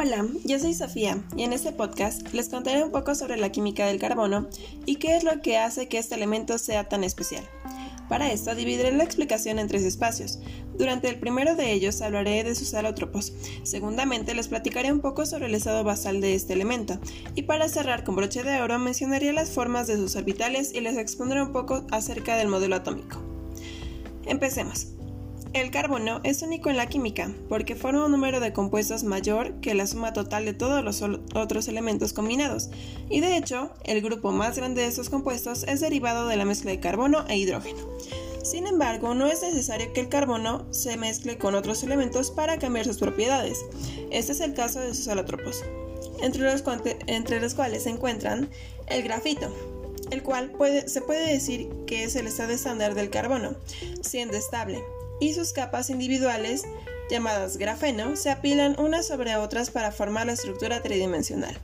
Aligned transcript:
Hola, 0.00 0.24
yo 0.44 0.60
soy 0.60 0.74
Sofía 0.74 1.20
y 1.36 1.42
en 1.42 1.52
este 1.52 1.72
podcast 1.72 2.32
les 2.32 2.48
contaré 2.48 2.84
un 2.84 2.92
poco 2.92 3.16
sobre 3.16 3.36
la 3.36 3.50
química 3.50 3.84
del 3.84 3.98
carbono 3.98 4.48
y 4.86 4.94
qué 4.94 5.16
es 5.16 5.24
lo 5.24 5.42
que 5.42 5.58
hace 5.58 5.88
que 5.88 5.98
este 5.98 6.14
elemento 6.14 6.56
sea 6.58 6.88
tan 6.88 7.02
especial. 7.02 7.42
Para 8.08 8.30
esto 8.30 8.54
dividiré 8.54 8.92
la 8.92 9.02
explicación 9.02 9.58
en 9.58 9.66
tres 9.66 9.82
espacios. 9.82 10.38
Durante 10.78 11.08
el 11.08 11.18
primero 11.18 11.56
de 11.56 11.72
ellos 11.72 12.00
hablaré 12.00 12.44
de 12.44 12.54
sus 12.54 12.74
alótropos. 12.74 13.32
Segundamente 13.64 14.36
les 14.36 14.46
platicaré 14.46 14.92
un 14.92 15.00
poco 15.00 15.26
sobre 15.26 15.46
el 15.46 15.56
estado 15.56 15.82
basal 15.82 16.20
de 16.20 16.36
este 16.36 16.52
elemento. 16.52 17.00
Y 17.34 17.42
para 17.42 17.68
cerrar 17.68 18.04
con 18.04 18.14
broche 18.14 18.44
de 18.44 18.62
oro 18.62 18.78
mencionaré 18.78 19.32
las 19.32 19.50
formas 19.50 19.88
de 19.88 19.96
sus 19.96 20.14
orbitales 20.14 20.72
y 20.72 20.80
les 20.80 20.96
expondré 20.96 21.42
un 21.42 21.50
poco 21.50 21.84
acerca 21.90 22.36
del 22.36 22.46
modelo 22.46 22.76
atómico. 22.76 23.20
Empecemos. 24.26 24.97
El 25.58 25.72
carbono 25.72 26.20
es 26.22 26.42
único 26.42 26.70
en 26.70 26.76
la 26.76 26.86
química 26.86 27.32
porque 27.48 27.74
forma 27.74 28.04
un 28.04 28.12
número 28.12 28.38
de 28.38 28.52
compuestos 28.52 29.02
mayor 29.02 29.54
que 29.60 29.74
la 29.74 29.88
suma 29.88 30.12
total 30.12 30.44
de 30.44 30.52
todos 30.52 30.84
los 30.84 31.02
otros 31.34 31.66
elementos 31.66 32.12
combinados, 32.12 32.70
y 33.10 33.18
de 33.18 33.36
hecho, 33.36 33.72
el 33.82 34.00
grupo 34.00 34.30
más 34.30 34.56
grande 34.56 34.82
de 34.82 34.86
estos 34.86 35.10
compuestos 35.10 35.64
es 35.64 35.80
derivado 35.80 36.28
de 36.28 36.36
la 36.36 36.44
mezcla 36.44 36.70
de 36.70 36.78
carbono 36.78 37.24
e 37.26 37.38
hidrógeno. 37.38 37.80
Sin 38.44 38.68
embargo, 38.68 39.14
no 39.14 39.26
es 39.26 39.42
necesario 39.42 39.92
que 39.92 40.00
el 40.00 40.08
carbono 40.08 40.64
se 40.72 40.96
mezcle 40.96 41.38
con 41.38 41.56
otros 41.56 41.82
elementos 41.82 42.30
para 42.30 42.60
cambiar 42.60 42.84
sus 42.86 42.98
propiedades. 42.98 43.58
Este 44.12 44.30
es 44.30 44.40
el 44.40 44.54
caso 44.54 44.78
de 44.78 44.94
sus 44.94 45.08
alótropos, 45.08 45.64
entre 46.22 46.42
los, 46.42 46.62
entre 47.08 47.40
los 47.40 47.54
cuales 47.54 47.82
se 47.82 47.90
encuentran 47.90 48.48
el 48.86 49.02
grafito, 49.02 49.52
el 50.12 50.22
cual 50.22 50.52
se 50.86 51.02
puede 51.02 51.32
decir 51.32 51.68
que 51.84 52.04
es 52.04 52.14
el 52.14 52.28
estado 52.28 52.52
estándar 52.52 52.94
del 52.94 53.10
carbono, 53.10 53.56
siendo 54.02 54.36
estable 54.36 54.84
y 55.20 55.34
sus 55.34 55.52
capas 55.52 55.90
individuales, 55.90 56.64
llamadas 57.10 57.56
grafeno, 57.56 58.16
se 58.16 58.30
apilan 58.30 58.76
unas 58.78 59.06
sobre 59.06 59.36
otras 59.36 59.70
para 59.70 59.92
formar 59.92 60.26
la 60.26 60.32
estructura 60.32 60.82
tridimensional. 60.82 61.56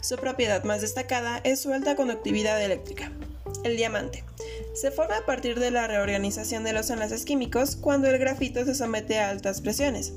Su 0.00 0.16
propiedad 0.16 0.64
más 0.64 0.80
destacada 0.80 1.40
es 1.44 1.60
su 1.60 1.72
alta 1.72 1.96
conductividad 1.96 2.62
eléctrica. 2.62 3.12
El 3.64 3.76
diamante. 3.76 4.24
Se 4.74 4.90
forma 4.90 5.18
a 5.18 5.26
partir 5.26 5.58
de 5.58 5.70
la 5.70 5.86
reorganización 5.86 6.64
de 6.64 6.72
los 6.72 6.90
enlaces 6.90 7.24
químicos 7.24 7.76
cuando 7.76 8.08
el 8.08 8.18
grafito 8.18 8.64
se 8.64 8.74
somete 8.74 9.18
a 9.18 9.30
altas 9.30 9.60
presiones, 9.60 10.12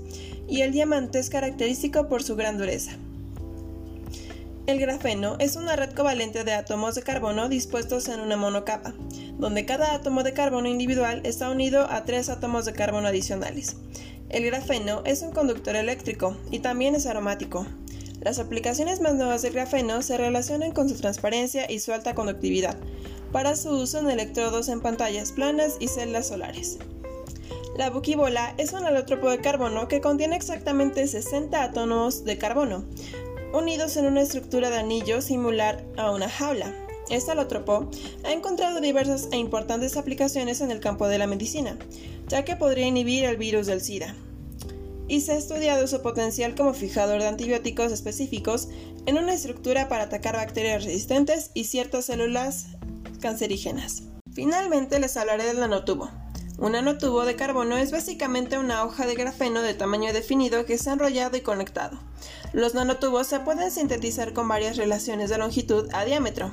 y 0.48 0.62
el 0.62 0.72
diamante 0.72 1.20
es 1.20 1.30
característico 1.30 2.08
por 2.08 2.24
su 2.24 2.36
gran 2.36 2.58
dureza. 2.58 2.92
El 4.66 4.80
grafeno 4.80 5.36
es 5.40 5.58
una 5.58 5.76
red 5.76 5.92
covalente 5.92 6.46
de 6.46 6.54
átomos 6.54 6.96
de 6.96 7.02
carbono 7.02 7.50
dispuestos 7.50 8.08
en 8.08 8.22
una 8.22 8.38
monocapa, 8.38 8.94
donde 9.38 9.66
cada 9.66 9.94
átomo 9.94 10.24
de 10.24 10.34
carbono 10.34 10.68
individual 10.68 11.22
está 11.24 11.50
unido 11.50 11.88
a 11.90 12.06
tres 12.06 12.30
átomos 12.30 12.66
de 12.66 12.74
carbono 12.74 13.08
adicionales. 13.08 13.76
El 14.30 14.46
grafeno 14.46 15.02
es 15.06 15.22
un 15.22 15.32
conductor 15.32 15.76
eléctrico 15.76 16.36
y 16.50 16.60
también 16.60 16.96
es 16.96 17.06
aromático. 17.06 17.68
Las 18.22 18.40
aplicaciones 18.40 19.02
más 19.02 19.16
nuevas 19.16 19.42
del 19.42 19.54
grafeno 19.54 20.02
se 20.02 20.18
relacionan 20.18 20.72
con 20.72 20.90
su 20.90 20.96
transparencia 20.96 21.70
y 21.70 21.80
su 21.80 21.92
alta 21.92 22.16
conductividad, 22.16 22.78
para 23.32 23.56
su 23.56 23.70
uso 23.72 24.00
en 24.00 24.10
electrodos 24.10 24.70
en 24.70 24.82
pantallas 24.82 25.32
planas 25.34 25.78
y 25.80 25.88
celdas 25.88 26.28
solares. 26.28 26.80
La 27.78 27.90
buquibola 27.90 28.54
es 28.58 28.72
un 28.72 28.86
alótropo 28.86 29.30
de 29.30 29.40
carbono 29.40 29.88
que 29.88 30.00
contiene 30.00 30.36
exactamente 30.36 31.08
60 31.08 31.64
átomos 31.64 32.24
de 32.24 32.38
carbono, 32.38 32.86
unidos 33.52 33.98
en 33.98 34.06
una 34.06 34.22
estructura 34.22 34.70
de 34.70 34.78
anillo 34.78 35.22
similar 35.22 35.84
a 35.98 36.12
una 36.12 36.30
jaula. 36.30 36.83
Este 37.10 37.32
alótropo 37.32 37.90
ha 38.24 38.32
encontrado 38.32 38.80
diversas 38.80 39.28
e 39.32 39.38
importantes 39.38 39.98
aplicaciones 39.98 40.62
en 40.62 40.72
el 40.72 40.80
campo 40.80 41.08
de 41.08 41.18
la 41.18 41.28
medicina, 41.28 41.78
ya 42.28 42.46
que 42.46 42.56
podría 42.56 42.88
inhibir 42.88 43.26
el 43.26 43.38
virus 43.38 43.68
del 43.68 43.82
SIDA. 43.82 44.16
Y 45.08 45.22
se 45.22 45.34
ha 45.34 45.38
estudiado 45.38 45.86
su 45.88 46.02
potencial 46.02 46.56
como 46.56 46.74
fijador 46.74 47.22
de 47.22 47.28
antibióticos 47.28 47.92
específicos 47.92 48.70
en 49.06 49.18
una 49.18 49.34
estructura 49.34 49.90
para 49.90 50.04
atacar 50.04 50.36
bacterias 50.36 50.86
resistentes 50.86 51.52
y 51.54 51.66
ciertas 51.66 52.06
células 52.06 52.68
cancerígenas. 53.20 54.04
Finalmente 54.34 55.00
les 55.00 55.18
hablaré 55.18 55.44
del 55.44 55.60
nanotubo. 55.60 56.10
Un 56.58 56.72
nanotubo 56.72 57.26
de 57.26 57.36
carbono 57.36 57.78
es 57.78 57.92
básicamente 57.92 58.58
una 58.58 58.84
hoja 58.86 59.06
de 59.06 59.16
grafeno 59.16 59.62
de 59.62 59.74
tamaño 59.74 60.14
definido 60.14 60.66
que 60.66 60.78
se 60.78 60.90
ha 60.90 60.94
enrollado 60.94 61.36
y 61.36 61.42
conectado. 61.42 62.00
Los 62.54 62.74
nanotubos 62.74 63.28
se 63.28 63.40
pueden 63.40 63.72
sintetizar 63.72 64.34
con 64.34 64.48
varias 64.48 64.78
relaciones 64.78 65.30
de 65.30 65.40
longitud 65.40 65.90
a 65.94 66.06
diámetro. 66.06 66.52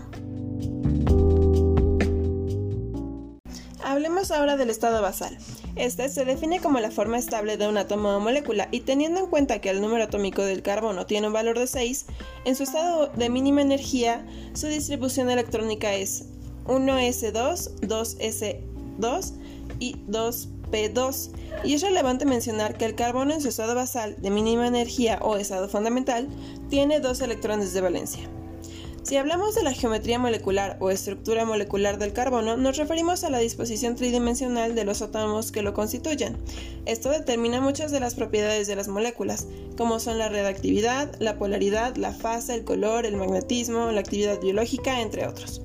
Ahora 4.28 4.58
del 4.58 4.68
estado 4.68 5.00
basal. 5.00 5.38
Este 5.76 6.06
se 6.10 6.26
define 6.26 6.60
como 6.60 6.78
la 6.78 6.90
forma 6.90 7.16
estable 7.16 7.56
de 7.56 7.66
un 7.66 7.78
átomo 7.78 8.10
o 8.10 8.20
molécula 8.20 8.68
y 8.70 8.80
teniendo 8.80 9.18
en 9.18 9.26
cuenta 9.26 9.62
que 9.62 9.70
el 9.70 9.80
número 9.80 10.04
atómico 10.04 10.42
del 10.42 10.60
carbono 10.60 11.06
tiene 11.06 11.28
un 11.28 11.32
valor 11.32 11.58
de 11.58 11.66
6, 11.66 12.04
en 12.44 12.54
su 12.54 12.64
estado 12.64 13.06
de 13.06 13.30
mínima 13.30 13.62
energía, 13.62 14.26
su 14.52 14.66
distribución 14.66 15.30
electrónica 15.30 15.94
es 15.94 16.26
1s2, 16.66 17.80
2s2 17.80 19.32
y 19.80 19.96
2 20.06 20.48
P2, 20.70 21.30
y 21.64 21.74
es 21.74 21.82
relevante 21.82 22.26
mencionar 22.26 22.76
que 22.76 22.84
el 22.84 22.94
carbono 22.94 23.32
en 23.32 23.40
su 23.40 23.48
estado 23.48 23.74
basal 23.74 24.16
de 24.20 24.30
mínima 24.30 24.66
energía 24.66 25.18
o 25.22 25.36
estado 25.36 25.66
fundamental 25.68 26.28
tiene 26.68 27.00
dos 27.00 27.22
electrones 27.22 27.72
de 27.72 27.80
valencia. 27.80 28.28
Si 29.10 29.16
hablamos 29.16 29.56
de 29.56 29.64
la 29.64 29.72
geometría 29.72 30.20
molecular 30.20 30.76
o 30.78 30.88
estructura 30.88 31.44
molecular 31.44 31.98
del 31.98 32.12
carbono, 32.12 32.56
nos 32.56 32.76
referimos 32.76 33.24
a 33.24 33.30
la 33.30 33.38
disposición 33.38 33.96
tridimensional 33.96 34.76
de 34.76 34.84
los 34.84 35.02
átomos 35.02 35.50
que 35.50 35.62
lo 35.62 35.74
constituyen. 35.74 36.36
Esto 36.86 37.10
determina 37.10 37.60
muchas 37.60 37.90
de 37.90 37.98
las 37.98 38.14
propiedades 38.14 38.68
de 38.68 38.76
las 38.76 38.86
moléculas, 38.86 39.48
como 39.76 39.98
son 39.98 40.18
la 40.18 40.28
reactividad, 40.28 41.12
la 41.18 41.38
polaridad, 41.38 41.96
la 41.96 42.12
fase, 42.12 42.54
el 42.54 42.62
color, 42.62 43.04
el 43.04 43.16
magnetismo, 43.16 43.90
la 43.90 43.98
actividad 43.98 44.40
biológica, 44.40 45.00
entre 45.00 45.26
otros. 45.26 45.60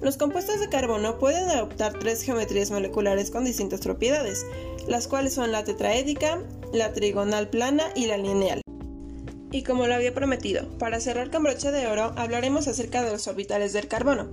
Los 0.00 0.16
compuestos 0.16 0.58
de 0.58 0.68
carbono 0.68 1.20
pueden 1.20 1.48
adoptar 1.50 1.96
tres 2.00 2.22
geometrías 2.22 2.72
moleculares 2.72 3.30
con 3.30 3.44
distintas 3.44 3.78
propiedades, 3.78 4.44
las 4.88 5.06
cuales 5.06 5.34
son 5.34 5.52
la 5.52 5.62
tetraédica, 5.62 6.42
la 6.72 6.92
trigonal 6.92 7.48
plana 7.48 7.84
y 7.94 8.06
la 8.06 8.16
lineal. 8.16 8.60
Y 9.50 9.62
como 9.62 9.86
lo 9.86 9.94
había 9.94 10.14
prometido, 10.14 10.68
para 10.78 11.00
cerrar 11.00 11.30
con 11.30 11.42
broche 11.42 11.70
de 11.70 11.86
oro 11.86 12.12
hablaremos 12.16 12.68
acerca 12.68 13.02
de 13.02 13.12
los 13.12 13.26
orbitales 13.28 13.72
del 13.72 13.88
carbono. 13.88 14.28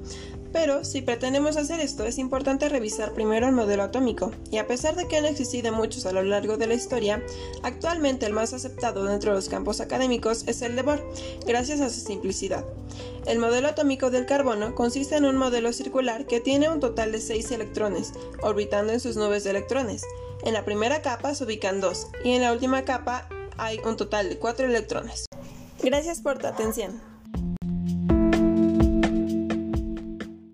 Pero 0.52 0.86
si 0.86 1.02
pretendemos 1.02 1.58
hacer 1.58 1.82
esto 1.82 2.06
es 2.06 2.18
importante 2.18 2.70
revisar 2.70 3.14
primero 3.14 3.46
el 3.46 3.54
modelo 3.54 3.84
atómico, 3.84 4.32
y 4.52 4.58
a 4.58 4.68
pesar 4.68 4.96
de 4.96 5.06
que 5.06 5.18
han 5.18 5.26
existido 5.26 5.74
muchos 5.74 6.06
a 6.06 6.14
lo 6.14 6.24
largo 6.24 6.56
de 6.56 6.68
la 6.68 6.76
historia, 6.76 7.22
actualmente 7.62 8.26
el 8.26 8.32
más 8.32 8.54
aceptado 8.54 9.04
dentro 9.04 9.32
de 9.32 9.36
los 9.36 9.50
campos 9.50 9.82
académicos 9.82 10.46
es 10.48 10.62
el 10.62 10.78
de 10.78 10.82
Bohr, 10.82 11.06
gracias 11.46 11.82
a 11.82 11.90
su 11.90 12.00
simplicidad. 12.00 12.64
El 13.26 13.40
modelo 13.40 13.68
atómico 13.68 14.12
del 14.12 14.26
carbono 14.26 14.76
consiste 14.76 15.18
en 15.18 15.26
un 15.26 15.36
modelo 15.36 15.74
circular 15.74 16.26
que 16.26 16.40
tiene 16.40 16.70
un 16.70 16.80
total 16.80 17.12
de 17.12 17.20
6 17.20 17.52
electrones, 17.52 18.14
orbitando 18.42 18.94
en 18.94 19.02
sus 19.02 19.18
nubes 19.18 19.44
de 19.44 19.50
electrones. 19.50 20.04
En 20.44 20.54
la 20.54 20.64
primera 20.64 21.02
capa 21.02 21.36
se 21.36 21.44
ubican 21.44 21.82
dos 21.82 22.08
y 22.24 22.32
en 22.32 22.44
la 22.44 22.54
última 22.54 22.86
capa 22.86 23.28
hay 23.58 23.80
un 23.80 23.98
total 23.98 24.30
de 24.30 24.38
4 24.38 24.66
electrones. 24.66 25.26
Gracias 25.82 26.22
por 26.22 26.38
tu 26.38 26.48
atención. 26.48 27.15